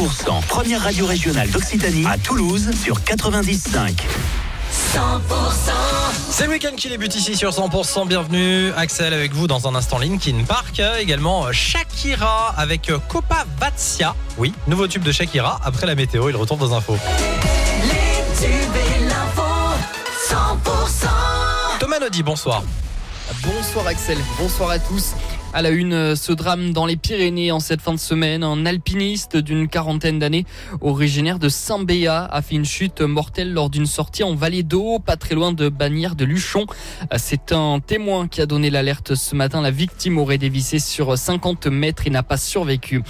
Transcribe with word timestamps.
100%, 0.00 0.46
première 0.46 0.82
radio 0.82 1.04
régionale 1.04 1.50
d'Occitanie 1.50 2.06
à 2.06 2.16
Toulouse 2.16 2.70
sur 2.82 3.00
90.5. 3.00 3.98
100% 4.94 5.02
C'est 6.30 6.44
le 6.44 6.52
week-end 6.52 6.74
qui 6.74 6.88
débute 6.88 7.14
ici 7.14 7.36
sur 7.36 7.50
100%. 7.50 8.08
Bienvenue, 8.08 8.72
Axel, 8.78 9.12
avec 9.12 9.34
vous 9.34 9.46
dans 9.46 9.68
un 9.68 9.74
instant 9.74 9.98
Linkin 9.98 10.44
Park. 10.48 10.80
Également 10.98 11.52
Shakira 11.52 12.54
avec 12.56 12.90
Copa 13.08 13.44
Vatsia. 13.58 14.14
Oui, 14.38 14.54
nouveau 14.68 14.86
tube 14.86 15.02
de 15.02 15.12
Shakira. 15.12 15.60
Après 15.62 15.86
la 15.86 15.94
météo, 15.94 16.30
il 16.30 16.36
retourne 16.36 16.60
dans 16.60 16.74
info. 16.74 16.96
Les 17.82 18.46
tubes 18.46 18.52
et 18.74 19.04
l'info 19.04 19.42
100% 20.30 21.78
Thomas 21.78 21.98
Nodi, 21.98 22.22
bonsoir. 22.22 22.62
Bonsoir 23.42 23.86
Axel, 23.86 24.16
bonsoir 24.38 24.70
à 24.70 24.78
tous. 24.78 25.12
À 25.52 25.62
la 25.62 25.70
une, 25.70 25.94
euh, 25.94 26.14
ce 26.14 26.32
drame 26.32 26.72
dans 26.72 26.86
les 26.86 26.96
Pyrénées 26.96 27.50
en 27.50 27.58
cette 27.58 27.80
fin 27.80 27.92
de 27.92 27.98
semaine. 27.98 28.44
Un 28.44 28.66
alpiniste 28.66 29.36
d'une 29.36 29.66
quarantaine 29.66 30.20
d'années, 30.20 30.46
originaire 30.80 31.40
de 31.40 31.48
Saint-Béat, 31.48 32.24
a 32.24 32.40
fait 32.40 32.54
une 32.54 32.64
chute 32.64 33.00
mortelle 33.00 33.52
lors 33.52 33.68
d'une 33.68 33.86
sortie 33.86 34.22
en 34.22 34.36
vallée 34.36 34.62
d'eau, 34.62 35.00
pas 35.00 35.16
très 35.16 35.34
loin 35.34 35.50
de 35.50 35.68
Bagnères 35.68 36.14
de 36.14 36.24
Luchon. 36.24 36.66
Euh, 37.12 37.16
C'est 37.18 37.50
un 37.50 37.80
témoin 37.84 38.28
qui 38.28 38.40
a 38.40 38.46
donné 38.46 38.70
l'alerte 38.70 39.16
ce 39.16 39.34
matin. 39.34 39.60
La 39.60 39.72
victime 39.72 40.18
aurait 40.18 40.38
dévissé 40.38 40.78
sur 40.78 41.18
50 41.18 41.66
mètres 41.66 42.06
et 42.06 42.10
n'a 42.10 42.22
pas 42.22 42.36
survécu. 42.36 43.02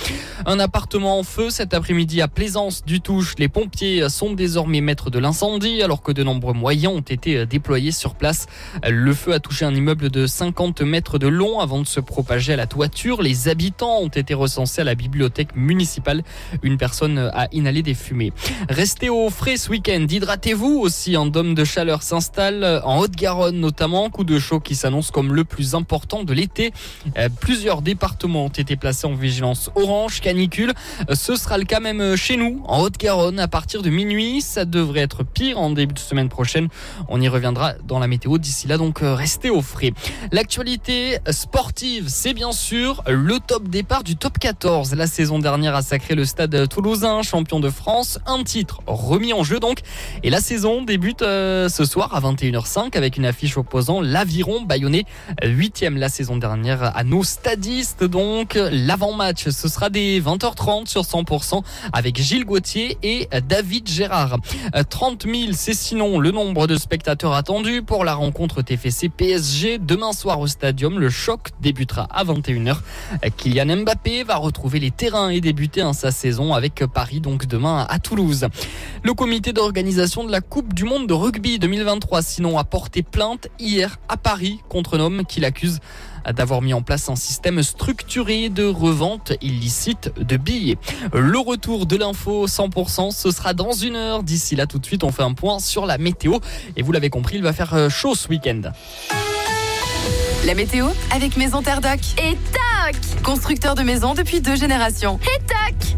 Un 0.46 0.60
appartement 0.60 1.18
en 1.18 1.24
feu 1.24 1.50
cet 1.50 1.74
après-midi 1.74 2.22
à 2.22 2.28
Plaisance 2.28 2.86
du 2.86 3.02
Touche. 3.02 3.34
Les 3.38 3.48
pompiers 3.48 4.08
sont 4.08 4.32
désormais 4.32 4.80
maîtres 4.80 5.10
de 5.10 5.18
l'incendie 5.18 5.82
alors 5.82 6.02
que 6.02 6.10
de 6.10 6.22
nombreux 6.22 6.54
moyens 6.54 6.94
ont 6.94 7.00
été 7.00 7.44
déployés 7.44 7.92
sur 7.92 8.14
place. 8.14 8.46
Le 8.88 9.12
feu 9.12 9.34
a 9.34 9.40
touché 9.40 9.66
un 9.66 9.74
immeuble 9.74 10.08
de 10.08 10.26
50 10.26 10.80
mètres 10.80 11.18
de 11.18 11.26
long 11.26 11.60
avant 11.60 11.80
de 11.82 11.86
se 11.86 12.00
propager 12.00 12.29
à 12.30 12.56
la 12.56 12.66
toiture. 12.66 13.22
Les 13.22 13.48
habitants 13.48 13.98
ont 13.98 14.08
été 14.08 14.34
recensés 14.34 14.82
à 14.82 14.84
la 14.84 14.94
bibliothèque 14.94 15.56
municipale. 15.56 16.22
Une 16.62 16.78
personne 16.78 17.18
a 17.18 17.48
inhalé 17.52 17.82
des 17.82 17.94
fumées. 17.94 18.32
Restez 18.68 19.10
au 19.10 19.30
frais 19.30 19.56
ce 19.56 19.68
week-end. 19.68 20.06
Hydratez-vous 20.08 20.78
aussi. 20.78 21.16
Un 21.16 21.26
dôme 21.26 21.54
de 21.54 21.64
chaleur 21.64 22.04
s'installe 22.04 22.82
en 22.84 22.98
Haute-Garonne 23.00 23.58
notamment. 23.58 24.10
Coup 24.10 24.22
de 24.22 24.38
chaud 24.38 24.60
qui 24.60 24.76
s'annonce 24.76 25.10
comme 25.10 25.34
le 25.34 25.42
plus 25.44 25.74
important 25.74 26.22
de 26.22 26.32
l'été. 26.32 26.72
Euh, 27.18 27.28
Plusieurs 27.40 27.82
départements 27.82 28.44
ont 28.44 28.48
été 28.48 28.76
placés 28.76 29.08
en 29.08 29.14
vigilance 29.14 29.70
orange, 29.74 30.20
canicule. 30.20 30.72
Euh, 31.10 31.16
Ce 31.16 31.34
sera 31.34 31.58
le 31.58 31.64
cas 31.64 31.80
même 31.80 32.14
chez 32.14 32.36
nous, 32.36 32.62
en 32.66 32.80
Haute-Garonne, 32.82 33.40
à 33.40 33.48
partir 33.48 33.82
de 33.82 33.90
minuit. 33.90 34.40
Ça 34.40 34.64
devrait 34.64 35.00
être 35.00 35.24
pire 35.24 35.58
en 35.58 35.70
début 35.70 35.94
de 35.94 35.98
semaine 35.98 36.28
prochaine. 36.28 36.68
On 37.08 37.20
y 37.20 37.28
reviendra 37.28 37.74
dans 37.84 37.98
la 37.98 38.06
météo. 38.06 38.38
D'ici 38.38 38.68
là, 38.68 38.78
donc, 38.78 39.02
euh, 39.02 39.14
restez 39.16 39.50
au 39.50 39.62
frais. 39.62 39.92
L'actualité 40.30 41.18
sportive, 41.30 42.08
c'est 42.22 42.34
bien 42.34 42.52
sûr 42.52 43.02
le 43.06 43.38
top 43.40 43.68
départ 43.68 44.04
du 44.04 44.14
top 44.14 44.38
14. 44.38 44.94
La 44.94 45.06
saison 45.06 45.38
dernière 45.38 45.74
a 45.74 45.80
sacré 45.80 46.14
le 46.14 46.26
stade 46.26 46.68
toulousain, 46.68 47.22
champion 47.22 47.60
de 47.60 47.70
France. 47.70 48.18
Un 48.26 48.44
titre 48.44 48.82
remis 48.86 49.32
en 49.32 49.42
jeu 49.42 49.58
donc. 49.58 49.78
Et 50.22 50.28
la 50.28 50.42
saison 50.42 50.82
débute 50.82 51.22
euh, 51.22 51.70
ce 51.70 51.86
soir 51.86 52.14
à 52.14 52.20
21h05 52.20 52.94
avec 52.94 53.16
une 53.16 53.24
affiche 53.24 53.56
opposant 53.56 54.02
l'Aviron 54.02 54.60
Bayonnais, 54.60 55.06
huitième 55.42 55.96
la 55.96 56.10
saison 56.10 56.36
dernière 56.36 56.94
à 56.94 57.04
nos 57.04 57.24
stadistes. 57.24 58.04
Donc, 58.04 58.58
l'avant-match, 58.70 59.48
ce 59.48 59.68
sera 59.68 59.88
des 59.88 60.20
20h30 60.20 60.88
sur 60.88 61.04
100% 61.04 61.62
avec 61.94 62.20
Gilles 62.20 62.44
Gauthier 62.44 62.98
et 63.02 63.30
David 63.48 63.88
Gérard. 63.88 64.36
Euh, 64.74 64.82
30 64.82 65.24
000, 65.24 65.52
c'est 65.54 65.72
sinon 65.72 66.18
le 66.18 66.32
nombre 66.32 66.66
de 66.66 66.76
spectateurs 66.76 67.32
attendus 67.32 67.80
pour 67.80 68.04
la 68.04 68.12
rencontre 68.12 68.60
TFC 68.60 69.08
PSG 69.08 69.78
demain 69.78 70.12
soir 70.12 70.38
au 70.38 70.46
stadium. 70.46 70.98
Le 70.98 71.08
choc 71.08 71.48
débutera 71.62 72.09
à 72.12 72.24
21h. 72.24 72.76
Euh, 73.24 73.28
Kylian 73.36 73.76
Mbappé 73.78 74.24
va 74.24 74.36
retrouver 74.36 74.80
les 74.80 74.90
terrains 74.90 75.30
et 75.30 75.40
débuter 75.40 75.82
hein, 75.82 75.92
sa 75.92 76.10
saison 76.10 76.54
avec 76.54 76.84
Paris 76.86 77.20
donc 77.20 77.46
demain 77.46 77.86
à 77.88 77.98
Toulouse. 77.98 78.46
Le 79.02 79.14
comité 79.14 79.52
d'organisation 79.52 80.24
de 80.24 80.32
la 80.32 80.40
Coupe 80.40 80.74
du 80.74 80.84
Monde 80.84 81.06
de 81.06 81.14
rugby 81.14 81.58
2023 81.58 82.22
sinon 82.22 82.58
a 82.58 82.64
porté 82.64 83.02
plainte 83.02 83.48
hier 83.58 83.98
à 84.08 84.16
Paris 84.16 84.60
contre 84.68 84.98
un 84.98 85.00
homme 85.00 85.24
qui 85.26 85.40
l'accuse 85.40 85.80
d'avoir 86.34 86.62
mis 86.62 86.74
en 86.74 86.82
place 86.82 87.08
un 87.08 87.16
système 87.16 87.62
structuré 87.62 88.48
de 88.48 88.66
revente 88.66 89.32
illicite 89.40 90.12
de 90.18 90.36
billets. 90.36 90.78
Le 91.12 91.38
retour 91.38 91.86
de 91.86 91.96
l'info 91.96 92.46
100%, 92.46 93.10
ce 93.10 93.30
sera 93.30 93.54
dans 93.54 93.72
une 93.72 93.96
heure. 93.96 94.22
D'ici 94.22 94.56
là, 94.56 94.66
tout 94.66 94.78
de 94.78 94.86
suite, 94.86 95.04
on 95.04 95.12
fait 95.12 95.22
un 95.22 95.34
point 95.34 95.58
sur 95.58 95.86
la 95.86 95.98
météo. 95.98 96.38
Et 96.76 96.82
vous 96.82 96.92
l'avez 96.92 97.10
compris, 97.10 97.36
il 97.36 97.42
va 97.42 97.52
faire 97.52 97.74
euh, 97.74 97.88
chaud 97.88 98.14
ce 98.14 98.28
week-end. 98.28 98.62
La 100.46 100.54
météo 100.54 100.86
avec 101.14 101.36
Maison 101.36 101.60
Terre 101.60 101.82
Doc. 101.82 102.00
Et 102.16 102.34
tac 102.52 102.96
Constructeur 103.22 103.74
de 103.74 103.82
maisons 103.82 104.14
depuis 104.14 104.40
deux 104.40 104.56
générations. 104.56 105.20
Et 105.22 105.46
tac 105.46 105.89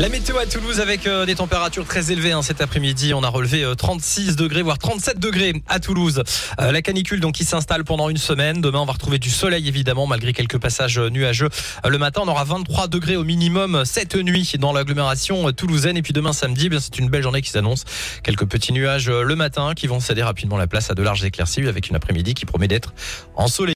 La 0.00 0.08
météo 0.08 0.38
à 0.38 0.46
Toulouse 0.46 0.80
avec 0.80 1.06
euh, 1.06 1.24
des 1.24 1.36
températures 1.36 1.86
très 1.86 2.10
élevées 2.10 2.32
hein, 2.32 2.42
cet 2.42 2.60
après-midi. 2.60 3.14
On 3.14 3.22
a 3.22 3.28
relevé 3.28 3.62
euh, 3.62 3.76
36 3.76 4.34
degrés, 4.34 4.62
voire 4.62 4.76
37 4.76 5.20
degrés 5.20 5.62
à 5.68 5.78
Toulouse. 5.78 6.24
Euh, 6.60 6.72
la 6.72 6.82
canicule 6.82 7.20
donc 7.20 7.34
qui 7.34 7.44
s'installe 7.44 7.84
pendant 7.84 8.08
une 8.08 8.16
semaine. 8.16 8.60
Demain, 8.60 8.80
on 8.80 8.86
va 8.86 8.94
retrouver 8.94 9.20
du 9.20 9.30
soleil 9.30 9.68
évidemment, 9.68 10.08
malgré 10.08 10.32
quelques 10.32 10.58
passages 10.58 10.98
euh, 10.98 11.10
nuageux. 11.10 11.48
Euh, 11.84 11.90
le 11.90 11.98
matin, 11.98 12.22
on 12.24 12.28
aura 12.28 12.42
23 12.42 12.88
degrés 12.88 13.14
au 13.14 13.22
minimum 13.22 13.84
cette 13.84 14.16
nuit 14.16 14.54
dans 14.58 14.72
l'agglomération 14.72 15.48
euh, 15.48 15.52
toulousaine. 15.52 15.96
Et 15.96 16.02
puis 16.02 16.12
demain 16.12 16.32
samedi, 16.32 16.66
eh 16.66 16.68
bien 16.70 16.80
c'est 16.80 16.98
une 16.98 17.08
belle 17.08 17.22
journée 17.22 17.40
qui 17.40 17.50
s'annonce. 17.50 17.84
Quelques 18.24 18.46
petits 18.46 18.72
nuages 18.72 19.08
euh, 19.08 19.22
le 19.22 19.36
matin 19.36 19.74
qui 19.76 19.86
vont 19.86 20.00
céder 20.00 20.24
rapidement 20.24 20.56
la 20.56 20.66
place 20.66 20.90
à 20.90 20.94
de 20.94 21.02
larges 21.04 21.22
éclaircies 21.22 21.68
avec 21.68 21.88
une 21.88 21.94
après-midi 21.94 22.34
qui 22.34 22.46
promet 22.46 22.66
d'être 22.66 22.94
ensoleillée. 23.36 23.72